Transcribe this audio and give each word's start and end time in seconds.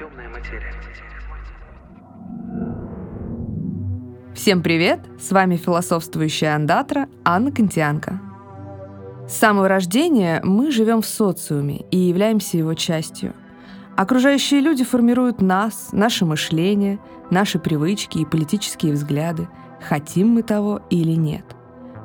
Темная 0.00 0.30
материя. 0.30 0.72
Всем 4.34 4.62
привет! 4.62 5.00
С 5.20 5.30
вами 5.30 5.56
философствующая 5.56 6.54
андатра 6.54 7.06
Анна 7.22 7.52
Кантианка. 7.52 8.18
С 9.28 9.34
самого 9.34 9.68
рождения 9.68 10.40
мы 10.42 10.70
живем 10.70 11.02
в 11.02 11.06
социуме 11.06 11.84
и 11.90 11.98
являемся 11.98 12.56
его 12.56 12.72
частью. 12.72 13.34
Окружающие 13.94 14.60
люди 14.60 14.84
формируют 14.84 15.42
нас, 15.42 15.90
наше 15.92 16.24
мышление, 16.24 16.98
наши 17.30 17.58
привычки 17.58 18.16
и 18.16 18.24
политические 18.24 18.94
взгляды, 18.94 19.50
хотим 19.86 20.28
мы 20.28 20.42
того 20.42 20.80
или 20.88 21.12
нет– 21.12 21.44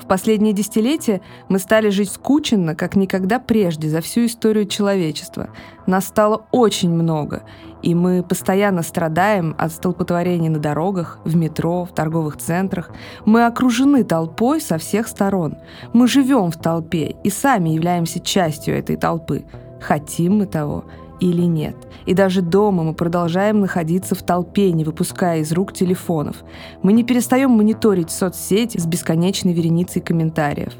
в 0.05 0.07
последние 0.07 0.53
десятилетия 0.53 1.21
мы 1.49 1.57
стали 1.57 1.89
жить 1.89 2.11
скученно, 2.11 2.75
как 2.75 2.95
никогда 2.95 3.39
прежде 3.39 3.89
за 3.89 4.01
всю 4.01 4.27
историю 4.27 4.67
человечества. 4.67 5.49
Нас 5.87 6.05
стало 6.05 6.45
очень 6.51 6.91
много, 6.91 7.41
и 7.81 7.95
мы 7.95 8.21
постоянно 8.21 8.83
страдаем 8.83 9.55
от 9.57 9.71
столпотворений 9.71 10.49
на 10.49 10.59
дорогах, 10.59 11.17
в 11.25 11.35
метро, 11.35 11.85
в 11.85 11.95
торговых 11.95 12.37
центрах. 12.37 12.91
Мы 13.25 13.47
окружены 13.47 14.03
толпой 14.03 14.61
со 14.61 14.77
всех 14.77 15.07
сторон. 15.07 15.57
Мы 15.91 16.07
живем 16.07 16.51
в 16.51 16.57
толпе 16.57 17.15
и 17.23 17.31
сами 17.31 17.69
являемся 17.69 18.19
частью 18.19 18.77
этой 18.77 18.97
толпы. 18.97 19.45
Хотим 19.81 20.37
мы 20.37 20.45
того 20.45 20.85
или 21.19 21.43
нет. 21.43 21.75
И 22.05 22.13
даже 22.13 22.41
дома 22.41 22.83
мы 22.83 22.93
продолжаем 22.93 23.59
находиться 23.59 24.15
в 24.15 24.23
толпе, 24.23 24.71
не 24.71 24.83
выпуская 24.83 25.39
из 25.39 25.51
рук 25.51 25.73
телефонов. 25.73 26.37
Мы 26.81 26.93
не 26.93 27.03
перестаем 27.03 27.51
мониторить 27.51 28.11
соцсети 28.11 28.77
с 28.77 28.85
бесконечной 28.85 29.53
вереницей 29.53 30.01
комментариев. 30.01 30.73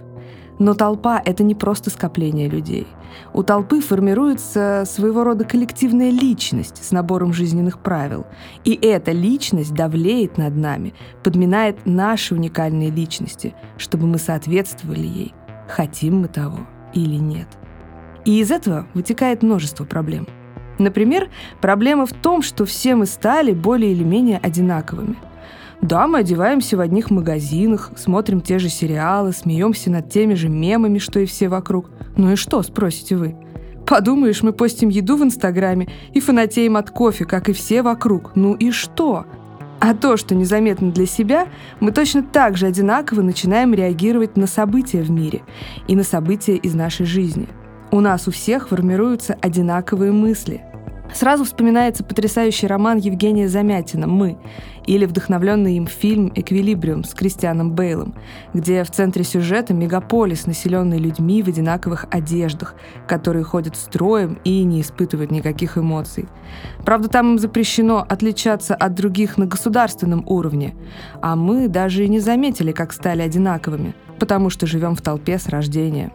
Но 0.57 0.73
толпа— 0.73 1.21
это 1.25 1.43
не 1.43 1.53
просто 1.53 1.89
скопление 1.89 2.47
людей. 2.47 2.87
У 3.33 3.43
толпы 3.43 3.81
формируется 3.81 4.83
своего 4.85 5.23
рода 5.23 5.43
коллективная 5.43 6.11
личность 6.11 6.83
с 6.83 6.91
набором 6.91 7.33
жизненных 7.33 7.79
правил. 7.79 8.25
И 8.63 8.73
эта 8.81 9.11
личность 9.11 9.73
давлеет 9.73 10.37
над 10.37 10.55
нами, 10.55 10.93
подминает 11.23 11.85
наши 11.85 12.33
уникальные 12.35 12.89
личности, 12.89 13.53
чтобы 13.77 14.07
мы 14.07 14.17
соответствовали 14.17 15.05
ей, 15.05 15.33
хотим 15.67 16.21
мы 16.21 16.27
того 16.27 16.59
или 16.93 17.15
нет. 17.15 17.47
И 18.23 18.39
из 18.39 18.49
этого 18.49 18.87
вытекает 18.93 19.43
множество 19.43 19.85
проблем. 19.85 20.27
Например, 20.77 21.29
проблема 21.61 22.05
в 22.05 22.13
том, 22.13 22.41
что 22.41 22.65
все 22.65 22.95
мы 22.95 23.05
стали 23.05 23.53
более 23.53 23.91
или 23.91 24.03
менее 24.03 24.39
одинаковыми. 24.41 25.15
Да, 25.81 26.07
мы 26.07 26.19
одеваемся 26.19 26.77
в 26.77 26.79
одних 26.79 27.11
магазинах, 27.11 27.91
смотрим 27.95 28.41
те 28.41 28.59
же 28.59 28.69
сериалы, 28.69 29.33
смеемся 29.33 29.91
над 29.91 30.09
теми 30.09 30.33
же 30.33 30.49
мемами, 30.49 30.97
что 30.97 31.19
и 31.19 31.25
все 31.25 31.47
вокруг. 31.47 31.89
Ну 32.17 32.31
и 32.31 32.35
что, 32.35 32.63
спросите 32.63 33.15
вы? 33.15 33.35
Подумаешь, 33.85 34.41
мы 34.41 34.51
постим 34.51 34.89
еду 34.89 35.15
в 35.15 35.23
Инстаграме 35.23 35.89
и 36.11 36.19
фанатеем 36.19 36.75
от 36.75 36.89
кофе, 36.89 37.25
как 37.25 37.49
и 37.49 37.53
все 37.53 37.83
вокруг. 37.83 38.31
Ну 38.35 38.55
и 38.55 38.71
что? 38.71 39.25
А 39.79 39.93
то, 39.93 40.17
что 40.17 40.33
незаметно 40.33 40.91
для 40.91 41.05
себя, 41.05 41.47
мы 41.79 41.91
точно 41.91 42.23
так 42.23 42.57
же 42.57 42.65
одинаково 42.65 43.21
начинаем 43.21 43.73
реагировать 43.73 44.37
на 44.37 44.47
события 44.47 45.03
в 45.03 45.11
мире 45.11 45.43
и 45.87 45.95
на 45.95 46.03
события 46.03 46.55
из 46.55 46.73
нашей 46.73 47.05
жизни– 47.05 47.47
у 47.91 47.99
нас 47.99 48.27
у 48.27 48.31
всех 48.31 48.69
формируются 48.69 49.37
одинаковые 49.41 50.11
мысли. 50.11 50.63
Сразу 51.13 51.45
вспоминается 51.45 52.03
потрясающий 52.03 52.67
роман 52.67 52.97
Евгения 52.97 53.47
Замятина 53.47 54.07
«Мы» 54.07 54.37
или 54.85 55.05
вдохновленный 55.05 55.77
им 55.77 55.87
фильм 55.87 56.31
«Эквилибриум» 56.35 57.03
с 57.03 57.13
Кристианом 57.13 57.71
Бейлом, 57.71 58.15
где 58.53 58.83
в 58.83 58.91
центре 58.91 59.23
сюжета 59.23 59.73
мегаполис, 59.73 60.45
населенный 60.45 60.97
людьми 60.97 61.41
в 61.41 61.47
одинаковых 61.47 62.05
одеждах, 62.11 62.75
которые 63.07 63.43
ходят 63.43 63.75
строем 63.75 64.39
и 64.43 64.63
не 64.63 64.81
испытывают 64.81 65.31
никаких 65.31 65.77
эмоций. 65.77 66.27
Правда, 66.83 67.07
там 67.07 67.33
им 67.33 67.39
запрещено 67.39 68.05
отличаться 68.07 68.75
от 68.75 68.93
других 68.95 69.37
на 69.37 69.45
государственном 69.45 70.23
уровне, 70.27 70.75
а 71.21 71.35
мы 71.35 71.67
даже 71.67 72.03
и 72.03 72.09
не 72.09 72.19
заметили, 72.19 72.71
как 72.71 72.91
стали 72.91 73.21
одинаковыми, 73.21 73.93
потому 74.19 74.49
что 74.49 74.67
живем 74.67 74.95
в 74.95 75.01
толпе 75.01 75.39
с 75.39 75.47
рождения. 75.47 76.11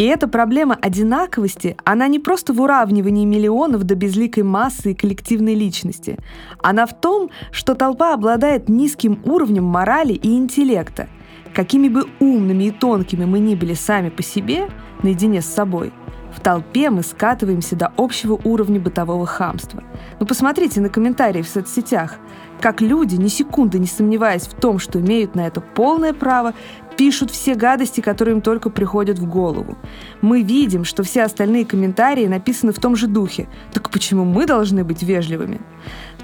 И 0.00 0.04
эта 0.04 0.28
проблема 0.28 0.78
одинаковости, 0.80 1.76
она 1.84 2.08
не 2.08 2.18
просто 2.18 2.54
в 2.54 2.60
уравнивании 2.62 3.26
миллионов 3.26 3.84
до 3.84 3.94
безликой 3.96 4.44
массы 4.44 4.92
и 4.92 4.94
коллективной 4.94 5.54
личности. 5.54 6.16
Она 6.62 6.86
в 6.86 6.98
том, 6.98 7.28
что 7.52 7.74
толпа 7.74 8.14
обладает 8.14 8.70
низким 8.70 9.20
уровнем 9.26 9.64
морали 9.64 10.14
и 10.14 10.38
интеллекта. 10.38 11.10
Какими 11.52 11.88
бы 11.88 12.06
умными 12.18 12.64
и 12.64 12.70
тонкими 12.70 13.26
мы 13.26 13.40
ни 13.40 13.54
были 13.54 13.74
сами 13.74 14.08
по 14.08 14.22
себе, 14.22 14.70
наедине 15.02 15.42
с 15.42 15.46
собой, 15.46 15.92
в 16.34 16.40
толпе 16.40 16.88
мы 16.88 17.02
скатываемся 17.02 17.76
до 17.76 17.92
общего 17.98 18.40
уровня 18.42 18.80
бытового 18.80 19.26
хамства. 19.26 19.82
Ну 20.18 20.24
посмотрите 20.24 20.80
на 20.80 20.88
комментарии 20.88 21.42
в 21.42 21.48
соцсетях, 21.48 22.16
как 22.60 22.80
люди, 22.80 23.16
ни 23.16 23.28
секунды 23.28 23.78
не 23.78 23.86
сомневаясь 23.86 24.46
в 24.46 24.54
том, 24.54 24.78
что 24.78 25.00
имеют 25.00 25.34
на 25.34 25.46
это 25.46 25.60
полное 25.60 26.14
право, 26.14 26.54
пишут 27.00 27.30
все 27.30 27.54
гадости, 27.54 28.02
которые 28.02 28.34
им 28.34 28.42
только 28.42 28.68
приходят 28.68 29.18
в 29.18 29.24
голову. 29.26 29.78
Мы 30.20 30.42
видим, 30.42 30.84
что 30.84 31.02
все 31.02 31.22
остальные 31.22 31.64
комментарии 31.64 32.26
написаны 32.26 32.74
в 32.74 32.78
том 32.78 32.94
же 32.94 33.06
духе. 33.06 33.48
Так 33.72 33.88
почему 33.88 34.26
мы 34.26 34.44
должны 34.44 34.84
быть 34.84 35.02
вежливыми? 35.02 35.62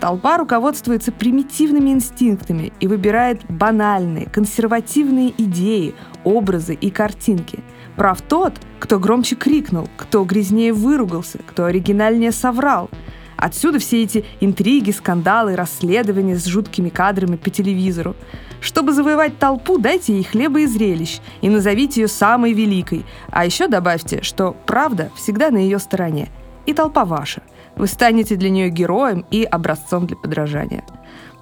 Толпа 0.00 0.36
руководствуется 0.36 1.12
примитивными 1.12 1.88
инстинктами 1.92 2.74
и 2.78 2.88
выбирает 2.88 3.40
банальные, 3.48 4.26
консервативные 4.26 5.32
идеи, 5.38 5.94
образы 6.24 6.74
и 6.74 6.90
картинки. 6.90 7.60
Прав 7.96 8.20
тот, 8.20 8.52
кто 8.78 8.98
громче 8.98 9.34
крикнул, 9.34 9.88
кто 9.96 10.24
грязнее 10.24 10.74
выругался, 10.74 11.38
кто 11.38 11.64
оригинальнее 11.64 12.32
соврал– 12.32 12.90
Отсюда 13.36 13.78
все 13.78 14.02
эти 14.02 14.24
интриги, 14.40 14.90
скандалы, 14.90 15.56
расследования 15.56 16.36
с 16.36 16.46
жуткими 16.46 16.88
кадрами 16.88 17.36
по 17.36 17.50
телевизору. 17.50 18.16
Чтобы 18.60 18.92
завоевать 18.92 19.38
толпу, 19.38 19.78
дайте 19.78 20.14
ей 20.14 20.24
хлеба 20.24 20.60
и 20.60 20.66
зрелищ 20.66 21.20
и 21.40 21.48
назовите 21.48 22.02
ее 22.02 22.08
самой 22.08 22.52
великой. 22.52 23.04
А 23.30 23.44
еще 23.44 23.68
добавьте, 23.68 24.22
что 24.22 24.56
правда 24.66 25.10
всегда 25.16 25.50
на 25.50 25.58
ее 25.58 25.78
стороне. 25.78 26.28
И 26.66 26.72
толпа 26.72 27.04
ваша. 27.04 27.42
Вы 27.76 27.86
станете 27.86 28.36
для 28.36 28.50
нее 28.50 28.70
героем 28.70 29.24
и 29.30 29.44
образцом 29.44 30.06
для 30.06 30.16
подражания. 30.16 30.84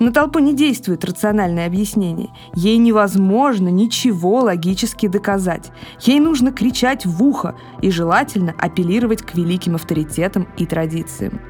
На 0.00 0.12
толпу 0.12 0.40
не 0.40 0.54
действует 0.54 1.04
рациональное 1.04 1.66
объяснение. 1.66 2.30
Ей 2.54 2.76
невозможно 2.78 3.68
ничего 3.68 4.40
логически 4.40 5.06
доказать. 5.06 5.70
Ей 6.00 6.18
нужно 6.18 6.50
кричать 6.52 7.06
в 7.06 7.22
ухо 7.22 7.54
и 7.80 7.90
желательно 7.90 8.54
апеллировать 8.58 9.22
к 9.22 9.34
великим 9.34 9.76
авторитетам 9.76 10.48
и 10.58 10.66
традициям. 10.66 11.40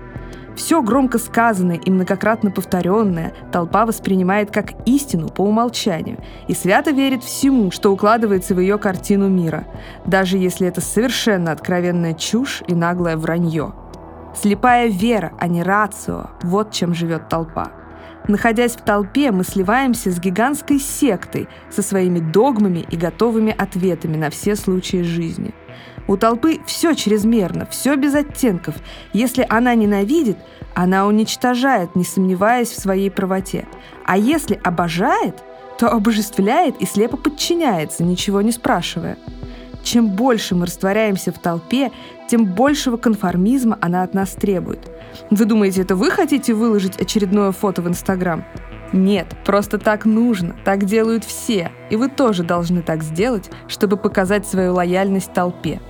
Все 0.56 0.82
громко 0.82 1.18
сказанное 1.18 1.76
и 1.76 1.90
многократно 1.90 2.50
повторенное 2.50 3.32
толпа 3.50 3.86
воспринимает 3.86 4.50
как 4.50 4.72
истину 4.86 5.28
по 5.28 5.42
умолчанию 5.42 6.18
и 6.46 6.54
свято 6.54 6.92
верит 6.92 7.24
всему, 7.24 7.70
что 7.70 7.92
укладывается 7.92 8.54
в 8.54 8.60
ее 8.60 8.78
картину 8.78 9.28
мира, 9.28 9.64
даже 10.06 10.38
если 10.38 10.68
это 10.68 10.80
совершенно 10.80 11.50
откровенная 11.52 12.14
чушь 12.14 12.62
и 12.68 12.74
наглое 12.74 13.16
вранье. 13.16 13.72
Слепая 14.34 14.88
вера, 14.88 15.32
а 15.38 15.46
не 15.46 15.62
рацио– 15.62 16.30
вот 16.42 16.72
чем 16.72 16.94
живет 16.94 17.28
толпа. 17.28 17.70
Находясь 18.26 18.76
в 18.76 18.82
толпе, 18.82 19.30
мы 19.30 19.44
сливаемся 19.44 20.10
с 20.10 20.18
гигантской 20.18 20.78
сектой 20.78 21.48
со 21.70 21.82
своими 21.82 22.20
догмами 22.20 22.86
и 22.90 22.96
готовыми 22.96 23.54
ответами 23.56 24.16
на 24.16 24.30
все 24.30 24.56
случаи 24.56 25.02
жизни– 25.02 25.54
у 26.06 26.16
толпы 26.16 26.60
все 26.66 26.94
чрезмерно, 26.94 27.66
все 27.66 27.96
без 27.96 28.14
оттенков. 28.14 28.74
Если 29.12 29.46
она 29.48 29.74
ненавидит, 29.74 30.36
она 30.74 31.06
уничтожает, 31.06 31.96
не 31.96 32.04
сомневаясь 32.04 32.68
в 32.68 32.80
своей 32.80 33.10
правоте. 33.10 33.66
А 34.04 34.18
если 34.18 34.60
обожает, 34.62 35.42
то 35.78 35.90
обожествляет 35.90 36.76
и 36.80 36.86
слепо 36.86 37.16
подчиняется, 37.16 38.04
ничего 38.04 38.42
не 38.42 38.52
спрашивая. 38.52 39.16
Чем 39.84 40.08
больше 40.08 40.54
мы 40.54 40.66
растворяемся 40.66 41.30
в 41.30 41.38
толпе, 41.38 41.92
тем 42.26 42.46
большего 42.46 42.96
конформизма 42.96 43.78
она 43.80 44.02
от 44.02 44.14
нас 44.14 44.30
требует. 44.30 44.90
Вы 45.30 45.44
думаете, 45.44 45.82
это 45.82 45.94
вы 45.94 46.10
хотите 46.10 46.54
выложить 46.54 46.96
очередное 46.96 47.52
фото 47.52 47.82
в 47.82 47.88
Инстаграм? 47.88 48.44
Нет, 48.92 49.26
просто 49.44 49.78
так 49.78 50.06
нужно, 50.06 50.56
так 50.64 50.84
делают 50.84 51.24
все, 51.24 51.70
и 51.90 51.96
вы 51.96 52.08
тоже 52.08 52.44
должны 52.44 52.80
так 52.80 53.02
сделать, 53.02 53.50
чтобы 53.68 53.96
показать 53.96 54.46
свою 54.46 54.74
лояльность 54.74 55.32
толпе. 55.32 55.80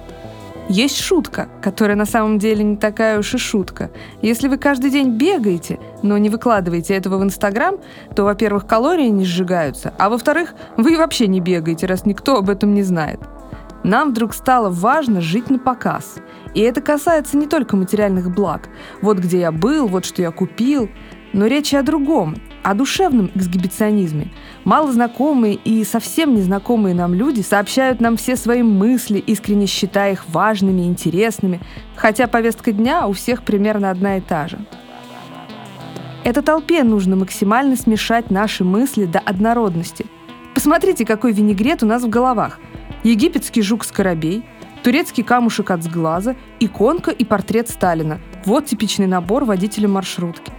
Есть 0.69 0.98
шутка, 0.98 1.48
которая 1.62 1.96
на 1.96 2.06
самом 2.06 2.38
деле 2.38 2.64
не 2.64 2.76
такая 2.76 3.19
уж 3.19 3.34
и 3.34 3.38
шутка. 3.38 3.90
Если 4.22 4.48
вы 4.48 4.56
каждый 4.56 4.90
день 4.90 5.10
бегаете, 5.10 5.78
но 6.02 6.16
не 6.16 6.30
выкладываете 6.30 6.94
этого 6.94 7.19
в 7.19 7.22
Инстаграм, 7.22 7.76
то, 8.16 8.24
во-первых, 8.24 8.66
калории 8.66 9.08
не 9.08 9.26
сжигаются, 9.26 9.92
а 9.98 10.08
во-вторых, 10.08 10.54
вы 10.78 10.96
вообще 10.96 11.26
не 11.26 11.40
бегаете, 11.40 11.86
раз 11.86 12.06
никто 12.06 12.38
об 12.38 12.48
этом 12.48 12.74
не 12.74 12.82
знает. 12.82 13.20
Нам 13.84 14.10
вдруг 14.10 14.32
стало 14.34 14.70
важно 14.70 15.20
жить 15.20 15.50
на 15.50 15.58
показ. 15.58 16.16
И 16.54 16.60
это 16.60 16.81
касается 16.81 17.36
не 17.36 17.46
только 17.46 17.76
материальных 17.76 18.34
благ. 18.34 18.70
Вот 19.02 19.19
где 19.19 19.40
я 19.40 19.52
был, 19.52 19.86
вот 19.86 20.06
что 20.06 20.22
я 20.22 20.31
купил. 20.31 20.88
Но 21.34 21.46
речь 21.46 21.75
о 21.75 21.82
другом, 21.82 22.36
о 22.62 22.75
душевном 22.75 23.31
эксгибиционизме. 23.34 24.32
Малознакомые 24.64 25.54
и 25.56 25.84
совсем 25.84 26.34
незнакомые 26.34 26.94
нам 26.94 27.12
люди 27.12 27.42
сообщают 27.42 28.00
нам 28.00 28.16
все 28.16 28.36
свои 28.36 28.62
мысли, 28.62 29.19
искренне 29.19 29.66
считая 29.66 30.12
их 30.12 30.28
важными 30.28 30.82
и 30.82 30.86
интересными, 30.86 31.60
хотя 31.96 32.26
повестка 32.26 32.72
дня 32.72 33.06
у 33.06 33.12
всех 33.12 33.42
примерно 33.42 33.90
одна 33.90 34.16
и 34.16 34.20
та 34.20 34.48
же. 34.48 34.58
Это 36.22 36.40
толпе 36.40 36.84
нужно 36.84 37.16
максимально 37.16 37.76
смешать 37.76 38.31
наши 38.31 38.64
мысли 38.64 39.04
до 39.04 39.19
однородности. 39.19 40.06
Посмотрите, 40.54 41.04
какой 41.04 41.32
винегрет 41.32 41.82
у 41.82 41.86
нас 41.86 42.02
в 42.04 42.08
головах. 42.08 42.60
Египетский 43.04 43.60
жук-скоробей, 43.60 44.42
турецкий 44.82 45.22
камушек 45.22 45.70
от 45.70 45.82
сглаза, 45.82 46.36
иконка 46.58 47.10
и 47.10 47.22
портрет 47.26 47.68
Сталина. 47.68 48.18
Вот 48.46 48.64
типичный 48.64 49.06
набор 49.06 49.44
водителя 49.44 49.88
маршрутки. 49.88 50.50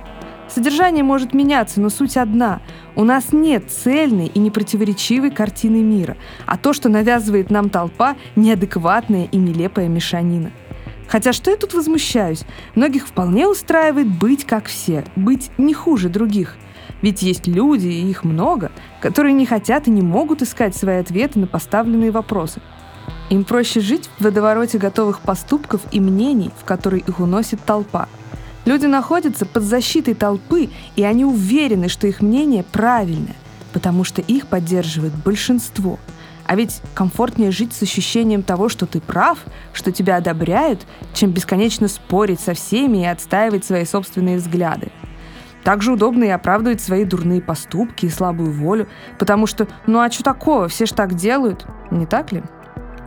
Содержание 0.48 1.04
может 1.04 1.34
меняться, 1.34 1.82
но 1.82 1.90
суть 1.90 2.18
одна. 2.18 2.62
У 2.96 3.04
нас 3.04 3.34
нет 3.34 3.72
цельной 3.72 4.28
и 4.28 4.38
непротиворечивой 4.38 5.32
картины 5.32 5.78
мира, 5.78 6.18
а 6.46 6.58
то, 6.58 6.74
что 6.74 6.88
навязывает 6.88 7.50
нам 7.50 7.70
толпа, 7.70 8.16
неадекватная 8.36 9.28
и 9.32 9.38
нелепая 9.38 9.88
мешанина. 9.88 10.52
Хотя 11.08 11.34
что 11.34 11.50
я 11.50 11.58
тут 11.58 11.74
возмущаюсь? 11.74 12.44
Многих 12.76 13.08
вполне 13.08 13.48
устраивает 13.48 14.08
быть 14.08 14.46
как 14.46 14.66
все, 14.66 15.04
быть 15.16 15.50
не 15.58 15.74
хуже 15.74 16.10
других. 16.10 16.58
Ведь 17.02 17.22
есть 17.22 17.48
люди, 17.48 17.88
и 17.88 18.10
их 18.10 18.24
много, 18.24 18.72
которые 19.02 19.34
не 19.34 19.46
хотят 19.46 19.88
и 19.88 19.92
не 19.92 20.02
могут 20.02 20.42
искать 20.42 20.76
свои 20.76 20.98
ответы 20.98 21.40
на 21.40 21.48
поставленные 21.48 22.12
вопросы. 22.12 22.62
Им 23.30 23.44
проще 23.44 23.80
жить 23.80 24.10
в 24.18 24.24
водовороте 24.24 24.78
готовых 24.78 25.20
поступков 25.20 25.82
и 25.92 26.00
мнений, 26.00 26.52
в 26.60 26.66
который 26.66 27.00
их 27.00 27.20
уносит 27.20 27.62
толпа– 27.64 28.08
Люди 28.66 28.88
находятся 28.88 29.46
под 29.46 29.64
защитой 29.64 30.16
толпы, 30.16 30.70
и 30.96 31.04
они 31.04 31.24
уверены, 31.24 31.88
что 31.88 32.08
их 32.08 32.22
мнение 32.22 32.64
правильное, 32.64 33.36
потому 33.74 34.04
что 34.04 34.22
их 34.22 34.48
поддерживает 34.48 35.14
большинство. 35.14 36.00
А 36.48 36.56
ведь 36.56 36.82
комфортнее 36.96 37.52
жить 37.52 37.74
с 37.74 37.84
ощущением 37.84 38.42
того, 38.42 38.68
что 38.70 38.88
ты 38.88 39.02
прав, 39.02 39.40
что 39.72 39.92
тебя 39.92 40.18
одобряют, 40.18 40.82
чем 41.14 41.32
бесконечно 41.32 41.88
спорить 41.88 42.40
со 42.40 42.54
всеми 42.54 43.00
и 43.00 43.06
отстаивать 43.06 43.66
свои 43.66 43.86
собственные 43.86 44.38
взгляды. 44.38 44.92
Также 45.66 45.94
удобно 45.94 46.24
и 46.24 46.30
оправдывать 46.30 46.80
свои 46.80 47.06
дурные 47.06 47.42
поступки 47.42 48.06
и 48.06 48.10
слабую 48.10 48.52
волю, 48.52 48.88
потому 49.18 49.48
что, 49.48 49.68
ну 49.88 50.00
а 50.00 50.12
что 50.12 50.24
такого, 50.24 50.68
все 50.68 50.86
ж 50.86 50.92
так 50.92 51.16
делают, 51.16 51.66
не 51.90 52.06
так 52.06 52.32
ли? 52.32 52.44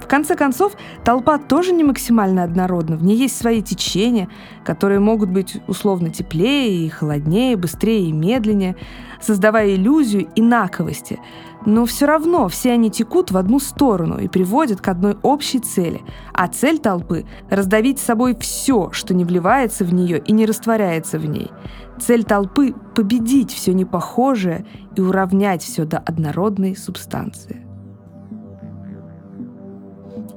В 0.02 0.10
конце 0.10 0.34
концов, 0.34 0.72
толпа 1.04 1.38
тоже 1.38 1.72
не 1.72 1.84
максимально 1.84 2.42
однородна. 2.42 2.96
В 2.96 3.04
ней 3.04 3.16
есть 3.16 3.36
свои 3.36 3.62
течения, 3.62 4.28
которые 4.64 5.00
могут 5.00 5.28
быть 5.28 5.60
условно 5.68 6.10
теплее 6.10 6.86
и 6.86 6.88
холоднее, 6.88 7.56
быстрее 7.56 8.08
и 8.08 8.12
медленнее, 8.12 8.74
создавая 9.20 9.74
иллюзию 9.74 10.28
инаковости. 10.34 11.20
Но 11.66 11.84
все 11.84 12.06
равно 12.06 12.48
все 12.48 12.72
они 12.72 12.90
текут 12.90 13.30
в 13.30 13.36
одну 13.36 13.60
сторону 13.60 14.18
и 14.18 14.28
приводят 14.28 14.80
к 14.80 14.88
одной 14.88 15.18
общей 15.22 15.58
цели. 15.58 16.00
А 16.32 16.48
цель 16.48 16.78
толпы— 16.78 17.26
раздавить 17.50 17.98
с 17.98 18.04
собой 18.04 18.34
все, 18.40 18.90
что 18.92 19.12
не 19.12 19.24
вливается 19.24 19.84
в 19.84 19.92
нее 19.92 20.18
и 20.18 20.32
не 20.32 20.46
растворяется 20.46 21.18
в 21.18 21.26
ней. 21.26 21.50
Цель 22.00 22.24
толпы— 22.24 22.74
победить 22.94 23.52
все 23.52 23.72
непохожее 23.72 24.64
и 24.96 25.00
уравнять 25.00 25.62
все 25.62 25.84
до 25.84 25.98
однородной 25.98 26.76
субстанции. 26.76 27.64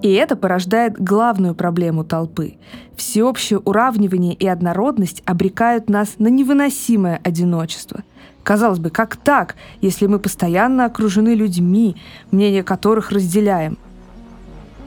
И 0.02 0.12
это 0.14 0.36
порождает 0.36 1.00
главную 1.00 1.54
проблему 1.54 2.04
толпы. 2.04 2.56
Всеобщее 2.96 3.60
уравнивание 3.60 4.34
и 4.34 4.48
однородность 4.48 5.22
обрекают 5.26 5.90
нас 5.90 6.16
на 6.18 6.28
невыносимое 6.28 7.22
одиночество. 7.24 8.04
Казалось 8.44 8.80
бы, 8.80 8.90
как 8.90 9.16
так, 9.16 9.56
если 9.82 10.08
мы 10.08 10.18
постоянно 10.18 10.86
окружены 10.86 11.36
людьми, 11.36 11.96
мнение 12.32 12.64
которых 12.64 13.12
разделяем? 13.12 13.78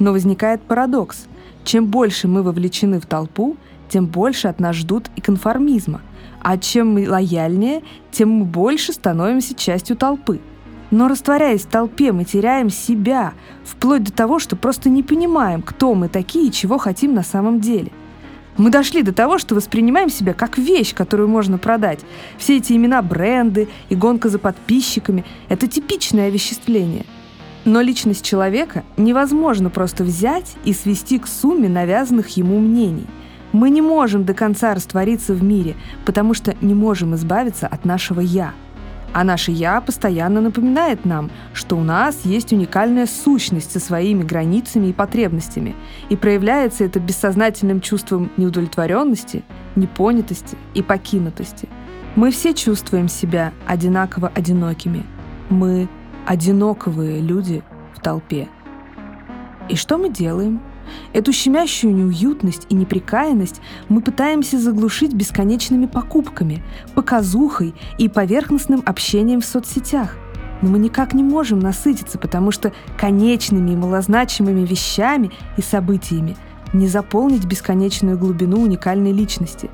Но 0.00 0.11
возникает 0.11 0.61
парадокс. 0.62 1.27
Чем 1.62 1.87
больше 1.87 2.27
мы 2.27 2.43
вовлечены 2.43 2.99
в 2.99 3.06
толпу, 3.06 3.56
тем 3.88 4.06
больше 4.06 4.49
от 4.49 4.59
нас 4.59 4.75
ждут 4.75 5.09
и 5.15 5.20
конформизма. 5.20 6.00
А 6.44 6.56
чем 6.56 6.94
мы 6.94 7.11
лояльнее, 7.11 7.82
тем 8.12 8.31
мы 8.31 8.44
больше 8.44 8.93
становимся 8.93 9.55
частью 9.55 9.96
толпы– 9.96 10.41
но 10.94 11.08
растворяясь 11.08 11.62
в 11.62 11.67
толпе, 11.67 12.12
мы 12.12 12.25
теряем 12.25 12.70
себя, 12.70 13.35
вплоть 13.64 14.05
до 14.05 14.12
того, 14.12 14.38
что 14.38 14.55
просто 14.55 14.88
не 14.88 15.02
понимаем, 15.02 15.61
кто 15.61 15.93
мы 15.93 16.08
такие 16.08 16.46
и 16.46 16.52
чего 16.52 16.79
хотим 16.79 17.14
на 17.14 17.25
самом 17.25 17.61
деле. 17.61 17.91
Мы 18.56 18.70
дошли 18.70 19.02
до 19.02 19.12
того, 19.12 19.38
что 19.38 19.56
воспринимаем 19.56 20.08
себя 20.08 20.35
как 20.35 20.56
вещь, 20.56 20.94
которую 20.94 21.29
можно 21.29 21.58
продать. 21.58 21.99
Все 22.38 22.58
эти 22.58 22.75
имена, 22.75 23.02
бренды 23.02 23.69
и 23.88 23.96
гонка 23.96 24.29
за 24.29 24.38
подписчиками– 24.38 25.25
это 25.49 25.67
типичное 25.67 26.29
овеществление. 26.29 27.06
Но 27.64 27.81
личность 27.81 28.25
человека 28.25 28.85
невозможно 28.96 29.70
просто 29.70 30.05
взять 30.05 30.55
и 30.64 30.73
свести 30.73 31.19
к 31.19 31.26
сумме 31.26 31.69
навязанных 31.69 32.29
ему 32.37 32.61
мнений. 32.61 33.06
Мы 33.55 33.71
не 33.71 33.81
можем 33.81 34.25
до 34.25 34.35
конца 34.35 34.75
раствориться 34.75 35.33
в 35.33 35.45
мире, 35.45 35.77
потому 36.05 36.35
что 36.35 36.56
не 36.61 36.75
можем 36.75 37.15
избавиться 37.15 37.69
от 37.69 37.85
нашего 37.85 38.19
«я». 38.19 38.53
А 39.12 39.23
наше 39.23 39.53
«я» 39.53 39.81
постоянно 39.81 40.41
напоминает 40.41 41.05
нам, 41.05 41.31
что 41.53 41.77
у 41.77 41.85
нас 41.85 42.23
есть 42.25 42.53
уникальная 42.53 43.06
сущность 43.06 43.71
со 43.71 43.79
своими 43.79 44.25
границами 44.25 44.89
и 44.89 44.93
потребностями, 44.93 45.77
и 46.09 46.17
проявляется 46.17 46.83
это 46.83 46.99
бессознательным 46.99 47.81
чувством 47.81 48.33
неудовлетворенности, 48.37 49.45
непонятости 49.77 50.59
и 50.75 50.83
покинутости. 50.83 51.69
Мы 52.17 52.33
все 52.33 52.55
чувствуем 52.55 53.06
себя 53.06 53.53
одинаково 53.69 54.33
одинокими. 54.35 55.05
Мы 55.49 55.89
одиноковые 56.27 57.21
люди 57.21 57.62
в 57.95 58.01
толпе. 58.01 58.49
И 59.69 59.77
что 59.77 59.97
мы 59.97 60.09
делаем? 60.09 60.61
Эту 61.12 61.32
щемящую 61.32 61.94
неуютность 61.94 62.66
и 62.69 62.75
неприкаянность 62.75 63.60
мы 63.88 64.00
пытаемся 64.00 64.58
заглушить 64.58 65.14
бесконечными 65.14 65.86
покупками, 65.86 66.62
показухой 66.94 67.75
и 67.98 68.08
поверхностным 68.08 68.82
общением 68.84 69.40
в 69.40 69.46
соцсетях. 69.46 70.16
Но 70.62 70.70
мы 70.70 70.78
никак 70.78 71.14
не 71.14 71.22
можем 71.22 71.60
насытиться, 71.60 72.19
потому 72.19 72.50
что 72.50 72.72
конечными 72.96 73.72
и 73.72 73.76
малозначимыми 73.76 74.64
вещами 74.64 75.31
и 75.56 75.62
событиями 75.62 76.36
не 76.72 76.88
заполнить 76.88 77.44
бесконечную 77.44 78.19
глубину 78.19 78.62
уникальной 78.62 79.12
личности. 79.12 79.70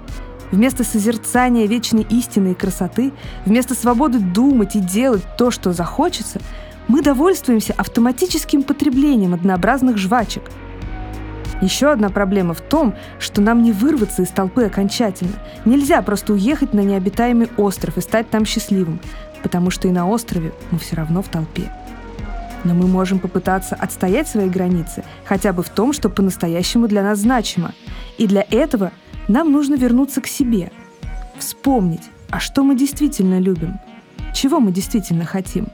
Вместо 0.51 0.83
созерцания 0.83 1.67
вечной 1.67 2.03
истины 2.11 2.53
и 2.53 2.55
красоты, 2.55 3.13
вместо 3.47 3.75
свободы 3.75 4.19
думать 4.19 4.75
и 4.75 4.81
делать 4.81 5.23
то, 5.39 5.51
что 5.51 5.73
захочется, 5.73 6.41
мы 6.89 7.03
довольствуемся 7.03 7.73
автоматическим 7.77 8.65
потреблением 8.65 9.35
однообразных 9.35 9.97
жвачек– 9.97 10.43
еще 11.61 11.93
одна 11.93 12.09
проблема 12.09 12.55
в 12.55 12.61
том, 12.61 12.95
что 13.19 13.41
нам 13.41 13.63
не 13.63 13.73
вырваться 13.73 14.23
из 14.23 14.29
толпы 14.29 14.65
окончательно. 14.65 15.35
Нельзя 15.65 16.01
просто 16.03 16.33
уехать 16.33 16.73
на 16.73 16.81
необитаемый 16.81 17.51
остров 17.57 17.99
и 17.99 18.01
стать 18.01 18.31
там 18.31 18.45
счастливым, 18.45 19.01
потому 19.43 19.71
что 19.71 19.89
и 19.89 19.91
на 19.91 20.09
острове 20.09 20.53
мы 20.71 20.79
все 20.79 20.97
равно 20.97 21.23
в 21.23 21.29
толпе. 21.29 21.71
Но 22.65 22.75
мы 22.75 22.87
можем 22.87 23.19
попытаться 23.19 23.75
отстоять 23.75 24.29
свои 24.29 24.49
границы 24.49 25.05
хотя 25.25 25.53
бы 25.53 25.63
в 25.63 25.69
том, 25.69 25.93
что 25.93 26.09
по-настоящему 26.09 26.89
для 26.89 27.03
нас 27.03 27.19
значимо. 27.19 27.73
И 28.19 28.27
для 28.27 28.45
этого 28.51 28.93
нам 29.29 29.53
нужно 29.53 29.75
вернуться 29.75 30.21
к 30.21 30.27
себе, 30.27 30.71
вспомнить, 31.39 32.03
а 32.31 32.39
что 32.39 32.63
мы 32.63 32.77
действительно 32.77 33.39
любим, 33.39 33.81
чего 34.35 34.61
мы 34.61 34.73
действительно 34.73 35.25
хотим. 35.25 35.69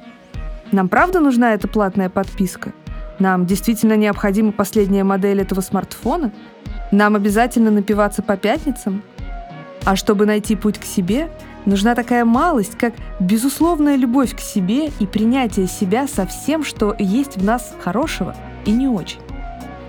Нам 0.73 0.89
правда 0.89 1.21
нужна 1.21 1.55
эта 1.55 1.69
платная 1.69 2.09
подписка– 2.09 2.73
нам 3.19 3.47
действительно 3.47 3.97
необходима 3.97 4.53
последняя 4.53 5.05
модель 5.05 5.41
этого 5.41 5.61
смартфона? 5.61 6.33
Нам 6.93 7.17
обязательно 7.17 7.71
напиваться 7.71 8.23
по 8.23 8.37
пятницам? 8.37 9.03
А 9.85 9.97
чтобы 9.97 10.27
найти 10.27 10.57
путь 10.57 10.79
к 10.79 10.85
себе, 10.85 11.31
нужна 11.65 11.95
такая 11.95 12.25
малость, 12.25 12.77
как 12.77 12.95
безусловная 13.21 13.97
любовь 13.97 14.35
к 14.35 14.41
себе 14.41 14.91
и 14.99 15.07
принятие 15.07 15.67
себя 15.67 16.07
со 16.09 16.27
всем, 16.27 16.65
что 16.65 16.95
есть 16.99 17.37
в 17.37 17.45
нас 17.45 17.75
хорошего 17.83 18.35
и 18.65 18.73
не 18.73 18.89
очень. 18.89 19.21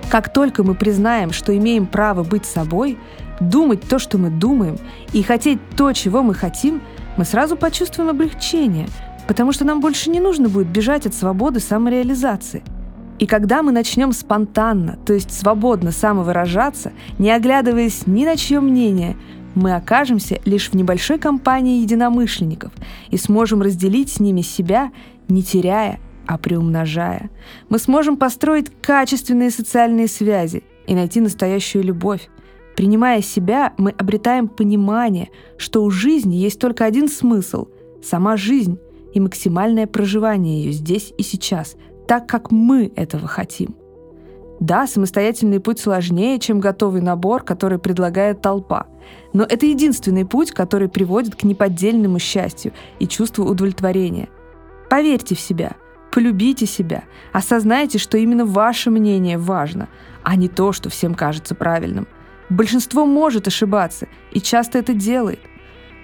Как 0.09 0.31
только 0.31 0.63
мы 0.63 0.75
признаем, 0.75 1.33
что 1.33 1.55
имеем 1.55 1.85
право 1.85 2.23
быть 2.23 2.45
собой, 2.45 2.97
думать 3.39 3.81
то, 3.81 3.99
что 3.99 4.17
мы 4.17 4.29
думаем, 4.29 4.77
и 5.13 5.21
хотеть 5.23 5.59
то, 5.75 5.91
чего 5.93 6.23
мы 6.23 6.33
хотим, 6.33 6.81
мы 7.17 7.25
сразу 7.25 7.57
почувствуем 7.57 8.09
облегчение, 8.09 8.87
потому 9.27 9.51
что 9.51 9.65
нам 9.65 9.81
больше 9.81 10.09
не 10.09 10.19
нужно 10.19 10.47
будет 10.47 10.67
бежать 10.67 11.05
от 11.05 11.13
свободы 11.13 11.59
самореализации– 11.59 12.63
и 13.19 13.25
когда 13.25 13.63
мы 13.63 13.71
начнем 13.71 14.11
спонтанно, 14.11 14.99
то 15.05 15.13
есть 15.13 15.31
свободно 15.31 15.91
самовыражаться, 15.91 16.91
не 17.17 17.31
оглядываясь 17.31 18.05
ни 18.05 18.25
на 18.25 18.35
чье 18.37 18.59
мнение, 18.59 19.17
мы 19.55 19.73
окажемся 19.75 20.39
лишь 20.45 20.69
в 20.69 20.75
небольшой 20.75 21.17
компании 21.17 21.81
единомышленников 21.81 22.71
и 23.09 23.17
сможем 23.17 23.61
разделить 23.63 24.11
с 24.11 24.19
ними 24.19 24.41
себя, 24.41 24.91
не 25.27 25.41
теряя, 25.41 25.99
а 26.27 26.37
приумножая. 26.37 27.31
Мы 27.69 27.79
сможем 27.79 28.17
построить 28.17 28.71
качественные 28.81 29.49
социальные 29.49 30.07
связи 30.09 30.63
и 30.85 30.93
найти 30.93 31.19
настоящую 31.19 31.85
любовь. 31.85 32.29
Принимая 32.75 33.23
себя, 33.23 33.73
мы 33.77 33.91
обретаем 33.91 34.47
понимание, 34.47 35.29
что 35.57 35.83
у 35.83 35.89
жизни 35.89 36.35
есть 36.35 36.59
только 36.59 36.85
один 36.85 37.07
смысл— 37.09 37.67
сама 38.03 38.37
жизнь 38.37 38.77
и 39.15 39.19
максимальное 39.19 39.87
проживание 39.87 40.63
ее 40.63 40.71
здесь 40.71 41.13
и 41.17 41.23
сейчас— 41.23 41.75
так, 42.07 42.27
как 42.27 42.51
мы 42.51 42.91
этого 42.95 43.27
хотим. 43.27 43.75
Да, 44.59 44.87
самостоятельный 44.87 45.59
путь 45.59 45.79
сложнее, 45.79 46.39
чем 46.39 46.59
готовый 46.59 47.01
набор, 47.01 47.43
который 47.43 47.77
предлагает 47.77 48.41
толпа. 48.41 48.87
Но 49.33 49.43
это 49.43 49.67
единственный 49.67 50.25
путь, 50.25 50.51
который 50.51 50.89
приводит 50.89 51.35
к 51.35 51.43
неподдельному 51.43 52.17
счастью 52.17 52.73
и 52.97 53.07
чувству 53.07 53.45
удовлетворения. 53.45 54.29
Поверьте 54.89 55.35
в 55.35 55.39
себя, 55.39 55.75
полюбите 56.11 56.65
себя, 56.65 57.03
осознайте, 57.33 57.99
что 57.99 58.17
именно 58.17 58.45
ваше 58.45 58.89
мнение 58.89 59.37
важно, 59.37 59.89
а 60.23 60.35
не 60.35 60.47
то, 60.47 60.71
что 60.71 60.89
всем 60.89 61.13
кажется 61.13 61.53
правильным. 61.53 62.07
Большинство 62.49 63.05
может 63.05 63.47
ошибаться 63.47 64.07
и 64.31 64.41
часто 64.41 64.79
это 64.79 64.93
делает. 64.93 65.41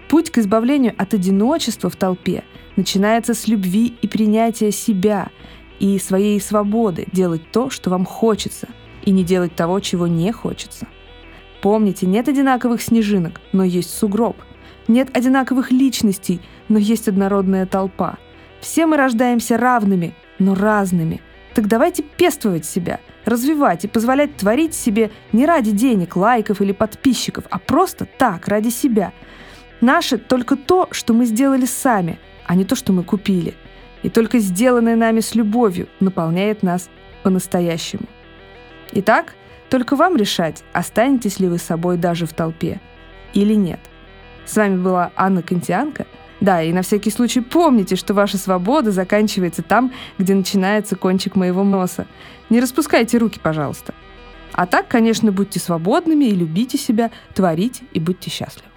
Путь 0.09 0.29
к 0.29 0.37
избавлению 0.37 0.93
от 0.97 1.13
одиночества 1.15 1.89
в 1.89 1.95
толпе 1.95 2.43
начинается 2.75 3.33
с 3.33 3.47
любви 3.47 3.97
и 4.01 4.07
принятия 4.07 4.71
себя– 4.71 5.29
и 5.83 5.99
своей 5.99 6.39
свободы 6.39 7.07
делать 7.11 7.51
то, 7.51 7.69
что 7.69 7.89
вам 7.89 8.05
хочется, 8.05 8.69
и 9.01 9.11
не 9.11 9.25
делать 9.25 9.53
того, 9.53 9.81
чего 9.81 10.07
не 10.07 10.31
хочется. 10.31 10.87
Помните, 11.61 12.05
нет 12.05 12.29
одинаковых 12.29 12.81
снежинок, 12.81 13.41
но 13.51 13.65
есть 13.65 13.93
сугроб. 13.93 14.37
Нет 14.87 15.09
одинаковых 15.13 15.71
личностей, 15.71 16.39
но 16.69 16.77
есть 16.77 17.09
однородная 17.09 17.65
толпа. 17.65 18.17
Все 18.61 18.85
мы 18.85 18.95
рождаемся 18.95 19.57
равными, 19.57 20.15
но 20.39 20.55
разными. 20.55 21.19
Так 21.53 21.67
давайте 21.67 22.01
пествовать 22.01 22.65
себя, 22.65 23.01
развивать 23.25 23.83
и 23.83 23.89
позволять 23.89 24.37
творить 24.37 24.73
себе 24.73 25.11
не 25.33 25.45
ради 25.45 25.71
денег, 25.71 26.15
лайков 26.15 26.61
или 26.61 26.71
подписчиков, 26.71 27.43
а 27.49 27.59
просто 27.59 28.05
так, 28.05 28.47
ради 28.47 28.69
себя. 28.69 29.11
Наше 29.81 30.17
только 30.17 30.55
то, 30.55 30.87
что 30.91 31.13
мы 31.13 31.25
сделали 31.25 31.65
сами, 31.65 32.19
а 32.45 32.55
не 32.55 32.63
то, 32.63 32.77
что 32.77 32.93
мы 32.93 33.03
купили– 33.03 33.53
и 34.03 34.09
только 34.09 34.39
сделанное 34.39 34.95
нами 34.95 35.21
с 35.21 35.33
любовью 35.33 35.87
наполняет 35.99 36.61
нас 36.61 36.89
по-настоящему. 37.23 38.03
Итак, 38.91 39.33
только 39.69 39.95
вам 39.95 40.15
решать, 40.15 40.63
останетесь 40.73 41.39
ли 41.39 41.47
вы 41.47 41.57
собой 41.57 41.97
даже 41.97 42.27
в 42.27 42.33
толпе 42.33 42.79
или 43.33 43.55
нет. 43.55 43.79
С 44.45 44.55
вами 44.55 44.77
была 44.77 45.11
Анна 45.15 45.41
Контианка. 45.41 46.05
Да, 46.41 46.61
и 46.61 46.73
на 46.73 46.81
всякий 46.81 47.09
случай 47.09 47.39
помните, 47.39 47.95
что 47.95 48.13
ваша 48.13 48.37
свобода 48.37 48.91
заканчивается 48.91 49.63
там, 49.63 49.93
где 50.17 50.35
начинается 50.35 50.97
кончик 50.97 51.35
моего 51.35 51.63
носа. 51.63 52.05
Не 52.49 52.59
распускайте 52.59 53.17
руки, 53.17 53.39
пожалуйста. 53.41 53.93
А 54.51 54.67
так, 54.67 54.87
конечно, 54.87 55.31
будьте 55.31 55.59
свободными 55.59 56.25
и 56.25 56.35
любите 56.35 56.77
себя, 56.77 57.11
творите 57.33 57.85
и 57.93 57.99
будьте 57.99 58.29
счастливы. 58.29 58.67